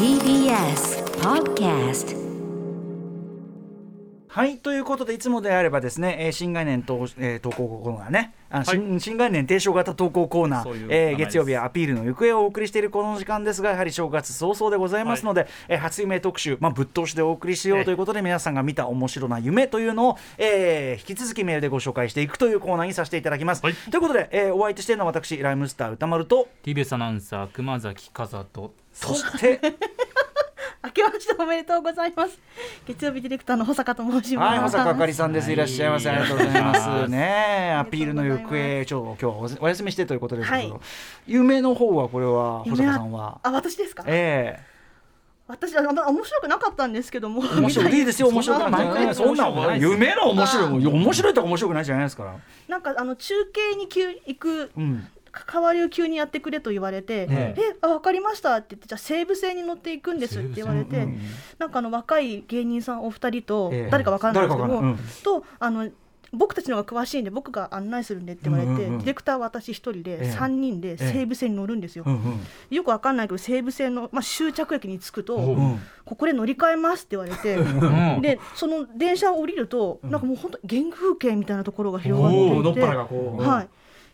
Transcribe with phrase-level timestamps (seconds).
[0.00, 2.18] TBS Podcast
[4.32, 23.64] はいということでいつもであればですね、えー新概念と、えー投稿コーナーねあ、新新概念提唱型投稿コーナー、そうえー月曜日はアピールの行方をお送りしているこの時間ですがやはり正月早々でございますので、えー初夢特集、まあ、ぶっ通しでお送りしようということで皆さんが見た面白な夢というのを、えー引き続きメールでご紹介していくというコーナーにさせていただきます。
[23.64, 23.74] はい。
[23.74, 29.70] ということで、えーお相手しているのは私ライムスター歌丸と TBS アナウンサー熊崎和人そして明
[31.00, 32.38] けましておめでとうございます。
[32.86, 34.50] 月曜日ディレクターの保坂と申します。
[34.50, 35.46] はい、保坂あかりさんです。
[35.46, 36.10] はいいらっしゃいませ。
[36.10, 37.10] ありがとうございますす。
[37.10, 40.80] ねえ、アピールの行方、ちょ今日はおお休みしてということですけど、はい
[41.26, 43.40] 夢の方はこれは保夢坂さんは？
[43.42, 44.04] あ、私ですか？
[44.06, 44.60] え
[45.46, 47.42] 私あの面白くなかったんですけども。
[47.44, 52.36] え面白いいいですよ面白くなそんなくてそんな面白くないです夢の面白いも面白いとか面白くないじゃないですから。
[52.68, 55.08] なんかあの中継に急行くうん。
[55.32, 57.54] 代わりを急にやってくれと言われて、え。
[57.56, 61.20] え、あ、わかりましたって言って、じゃあ西武線に乗っていくんですって言われて、うん
[61.58, 63.90] なんかあの若い芸人さんお二人と、ええ。
[63.90, 65.90] 誰かわからないですけども、誰かわかとあの。
[66.32, 68.98] 僕たちの方が詳しいんで僕が案内するんでって言われて、うんうんうん。
[68.98, 70.16] ディレクターは私一人ええ。
[70.18, 72.40] で三人で西武線に乗るんですよ、うんうん。
[72.70, 75.36] よくわかんないけど西武線の、まあ、終着駅に着くと、
[76.04, 78.22] ここで乗り換えますって言われて、うん。
[78.22, 82.80] でその電車を降りると、なんかもう本当原風景みたいなところが広がっていて。
[82.80, 83.68] はい。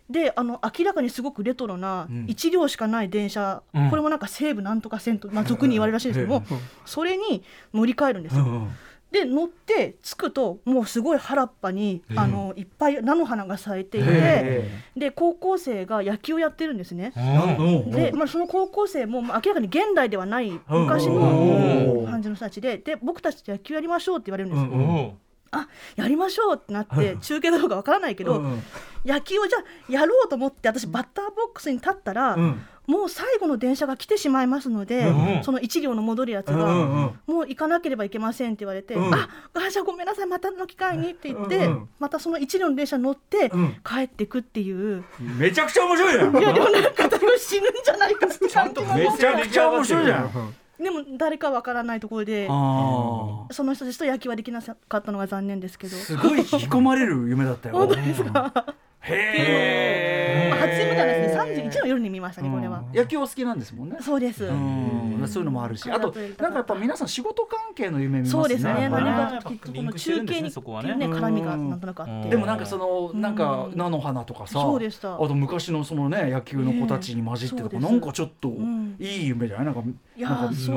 [0.09, 2.25] であの明らかにすごくレトロなうん。
[2.27, 3.91] 1両しかない電車、うん。
[3.91, 6.47] これもなんか西武なんとか線と、まあ、俗に言われるらしいんですけども、
[6.85, 7.43] それに
[7.75, 8.69] 乗り換えるんですよ。
[9.11, 17.13] で乗って着くともうすごい原っぱに、あのいっぱい菜の花が咲いていて、へで高校生が野球をやってるんですね。
[17.17, 17.91] うん。
[17.91, 22.05] で、まあ、その高校生もまあ明らかに現代ではない昔うん。
[22.05, 25.15] の感じの人たちでで僕たちと野球やりましょうって言われるんですよ。
[25.51, 28.63] あやりましょうってなって中継かどうかわからないけど、うん
[29.07, 32.61] 野球をじゃあやろうと思って私バッターボックスに立ったら、うん。
[32.89, 37.35] もう最後の電車が来てしまいますので、うんその1両の戻るやつが、うんうんうん。
[37.35, 39.15] もう行かなければいけませんって言われて、うん。
[39.15, 41.89] ああじゃあごめんなさいまたの機会にって言って、うんうん。
[42.01, 43.77] またその1両の電車に乗ってうん。
[43.85, 45.05] 帰ってくっていう、
[45.39, 46.37] めちゃくちゃ面白いやん。
[46.37, 50.55] いやでもなんか多分死ぬんじゃないかってちゃんとめちゃくちゃ面白いじゃん。
[50.79, 52.47] でも誰かわからないところで。
[52.47, 55.97] その人たちと野球はできなかったのが残念ですけど。
[55.97, 57.77] すごい引き込まれる夢だったよ。
[57.87, 58.53] 本当ですか？
[59.01, 60.51] へえ。
[60.51, 61.26] まあ、初夢ないですね。
[61.47, 62.83] 三十一の夜に見ましたね、これは。
[62.93, 63.99] 野球お好きなんですもんね。
[64.01, 64.45] そうです。
[64.45, 68.43] うん、そういうのもあるし、あとなんかやっぱ皆さん仕事関係の夢見ますね。
[68.43, 68.89] そうですね。
[68.89, 69.11] 何ね。
[69.13, 70.95] かときっとこの中継にそこはね。
[70.95, 72.31] 絡みがなんとなくあって。
[72.31, 73.37] でもなんかそのうんなん。
[73.37, 75.15] か菜の花とかさ、そうでした。
[75.15, 78.97] あと昔のそのね野球の子たちに混じってなんかちょっとん。
[78.99, 79.67] いい夢じゃない？
[79.67, 79.83] なんか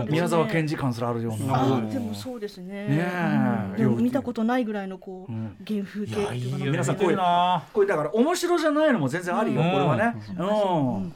[0.10, 1.82] 宮沢賢治感すらあるような。
[1.90, 2.88] でもそうですね。
[2.88, 3.08] ね
[3.78, 5.56] でも見たことないぐらいのこううん。
[5.66, 6.16] 原風景。
[6.70, 7.18] 皆さんこういう
[7.74, 9.72] これだから面白じゃないのも全然あるよ、うん。
[9.72, 10.50] これはね、ううんん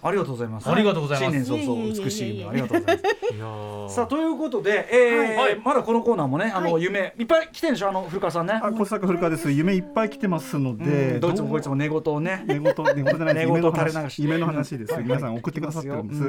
[0.01, 0.69] ありがとうございます。
[0.69, 1.31] ありがとうございます。
[1.31, 3.35] 新年早々美しい夢ありがとうございます。
[3.35, 5.59] いやーさあということで、えーはい。
[5.63, 6.83] まだこのコーナーもねあの、はい。
[6.83, 7.89] 夢いっぱい来てるんでしょ？
[7.89, 9.51] あの古川さんね、あ、小坂古川です。
[9.51, 11.19] 夢いっぱい来てますのうで、ん。
[11.19, 12.43] どいつもこいつも寝言をね。
[12.47, 13.45] 寝言寝言じゃないです。
[13.45, 13.95] 寝言夢の垂れ流し。
[13.95, 14.95] 話夢の話です。
[15.01, 16.21] 皆さん送ってくださってるんです。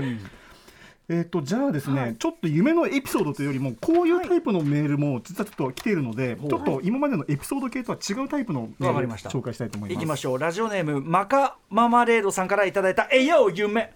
[1.09, 6.49] うんえっとじゃあですね、ちょっと夢のエピソードというよりもこういうタイプのメールも実はちょっと来ているので、はい。
[6.49, 9.29] ちょっと今までのエピソード系とは違うタイプのメールをわかりました。
[9.29, 9.99] 紹介したいと思います。
[9.99, 10.39] いきましょう。
[10.39, 13.93] ラジオネームマカママレードさんからいただいたえいよ夢。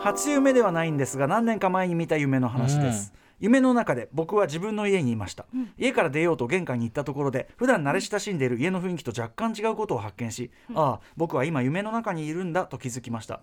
[0.00, 5.46] 初夢ではないんですが何年か前に見た夢の話です、夢の中で僕は自分の家にいました、
[5.78, 13.40] 家から出ようと玄関に行ったところで普段慣れ親しんでいる家の雰囲気と若干違うことを発見し、ああ僕は今夢の中にいるんだと気づきました。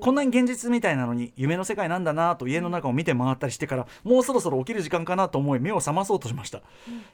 [0.00, 6.62] こんなに現実みたいなのに夢の世界なんだなと家の中を見て回ったりしてからもうそろそろ起きる時間かなと思い目を覚まそうとしました、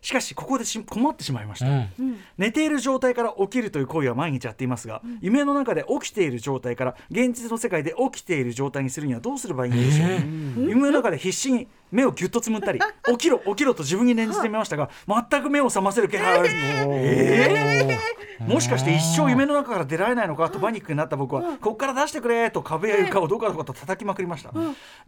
[0.02, 2.18] しかしここでし困ってしまいました、うん。
[2.36, 14.90] 寝ている状態から起きるという行為は毎日やっていますが、夢の中で起きている状態から現実の世界で起きている状態にするにはどうすればいいんでしょう、夢の中で必死に目をギュッとつむったり 起きろ起きろと自分に念じてみましたが
[15.30, 18.52] 全く目を覚ませる気配はあるえー。
[18.52, 24.50] もしかして一生夢の中から出られないのかとパニックになった僕はここから出してくれと壁や床をどかどかと叩きまくりました、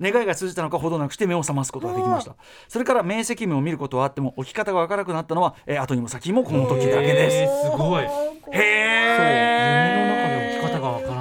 [0.00, 2.36] 願いが通じたのかほどなくして目を覚ますことができました。
[2.68, 8.04] それから明晰夢を見ることはあっても起き方がわからなくなったのは、えー後にも先にもこの時だけです、えーすごい。
[8.04, 8.06] へ
[8.52, 10.15] 夢え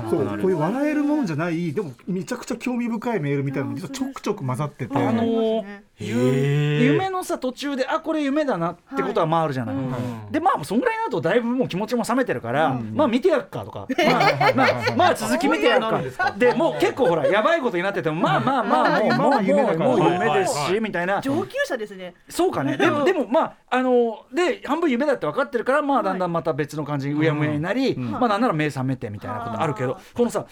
[0.06, 9.94] なそうくなるこういう笑えるもんじゃないでもめちゃくちゃ興味深いメールみたいなのがちょくちょく混ざってて、あのー夢のさ途中であこれ夢だなってことはまああるじゃない、うん。
[10.30, 13.94] でまあそんぐらいになるとだいぶもう気持ちも冷めてるから、まあ見てやっかとか、ま
[14.50, 16.02] あまあ、まあ続き見てやっか。
[16.38, 21.22] でもう結構ほらやばいことになっててもまあまあまあもうまあまあもうもう夢ですし、はいはいみたいな。
[21.22, 22.13] 上級者ですね。
[22.28, 22.75] そうかね。
[22.75, 30.45] でもでもまああので半分夢だって分かってるからまあだんだんまた別の感じにうやむやになり、まあなんなら目覚めてみたいなことあるけど、どこのさ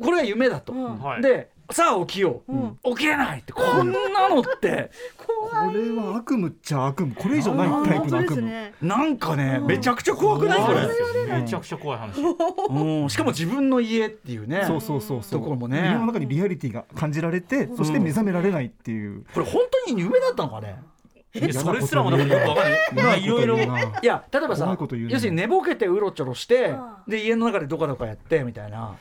[0.00, 0.98] これが夢だと、うん。
[1.00, 1.22] はい。
[1.22, 2.78] でさあ起きよう、うん。
[2.96, 3.52] 起きれないって。
[3.52, 4.90] こんなのって。
[5.16, 7.14] これは悪夢っちゃ悪夢。
[7.14, 8.74] これ以上ないタイプの悪夢、ね。
[8.82, 9.66] なんかね、うん。
[9.66, 10.62] めちゃくちゃ怖くない？
[10.62, 12.20] これめちゃくちゃ怖い話。
[12.20, 15.40] うん、しかも自分の家っていうねそうそうそうそう。
[15.40, 15.78] ところもね。
[15.78, 20.76] 夢の中にリアリティが感じられて、そして目覚められないっていう、これ本当に夢だったのかね？
[20.78, 21.01] え
[21.52, 23.60] それすらもなんかよくわかんないまあいろいろい
[24.02, 28.94] や例えば怖さいこと言うね要するに寝ぼけてうろちょろしてあで家の中でどかどかやってみたいな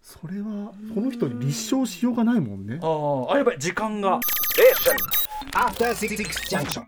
[0.00, 4.20] それはこの人に立証しようがないもんねあーあやばい時間が
[6.48, 6.82] Junction.